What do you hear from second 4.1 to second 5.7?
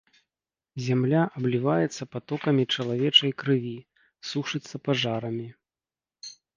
сушыцца пажарамі.